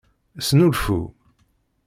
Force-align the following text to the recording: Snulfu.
Snulfu. 0.47 0.99